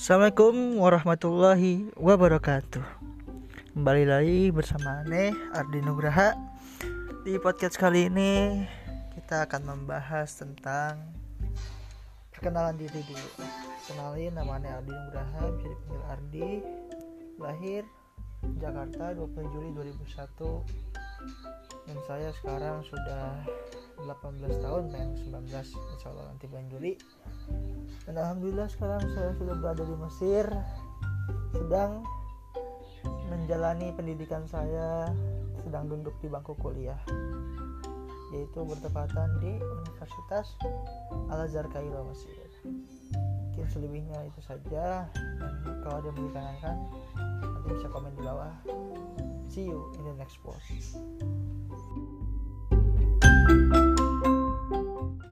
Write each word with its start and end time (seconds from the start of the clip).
Assalamualaikum 0.00 0.80
warahmatullahi 0.80 1.92
wabarakatuh. 1.92 2.80
Kembali 3.76 4.08
lagi 4.08 4.48
bersama 4.48 5.04
Aneh 5.04 5.28
Ardi 5.52 5.84
Nugraha. 5.84 6.32
Di 7.20 7.36
podcast 7.36 7.76
kali 7.76 8.08
ini 8.08 8.64
Kita 9.12 9.44
akan 9.44 9.60
membahas 9.60 10.40
tentang 10.40 11.04
Perkenalan 12.32 12.80
diri 12.80 12.96
dulu. 13.04 13.44
Kenalin 13.92 14.40
nama 14.40 14.56
Aneh 14.56 14.72
Ardi 14.72 14.88
Nugraha 14.88 15.52
Bisa 15.60 15.68
dipanggil 15.68 16.02
Ardi. 16.08 16.50
Lahir 17.36 17.84
Jakarta 18.56 19.12
20 19.12 19.52
Juli 19.52 19.68
2001 20.00 21.92
Dan 21.92 21.98
saya 22.08 22.32
sekarang 22.40 22.80
sudah 22.88 23.44
18 24.06 24.64
tahun 24.64 24.84
main 24.92 25.10
19 25.16 25.50
insya 25.96 26.08
Allah 26.12 26.24
nanti 26.32 26.44
bulan 26.48 26.66
Juli. 26.72 26.92
Dan 28.08 28.14
Alhamdulillah 28.16 28.68
sekarang 28.72 29.02
saya 29.12 29.30
sudah 29.36 29.54
berada 29.58 29.82
di 29.84 29.96
Mesir 29.96 30.46
sedang 31.52 32.02
menjalani 33.30 33.94
pendidikan 33.94 34.42
saya 34.48 35.10
sedang 35.62 35.86
duduk 35.86 36.14
di 36.18 36.26
bangku 36.26 36.56
kuliah 36.58 36.98
yaitu 38.30 38.62
bertepatan 38.62 39.26
di 39.42 39.58
Universitas 39.58 40.54
Al 41.30 41.46
Azhar 41.46 41.66
Kairo 41.70 42.06
Mesir. 42.06 42.38
Mungkin 43.50 43.66
selebihnya 43.66 44.18
itu 44.26 44.40
saja 44.46 45.10
dan 45.10 45.52
kalau 45.82 45.98
ada 45.98 46.08
yang 46.14 46.30
ditanyakan 46.30 46.76
nanti 47.42 47.68
bisa 47.74 47.88
komen 47.90 48.14
di 48.14 48.22
bawah. 48.22 48.54
See 49.50 49.66
you 49.66 49.90
in 49.98 50.06
the 50.06 50.14
next 50.14 50.38
post 50.46 50.70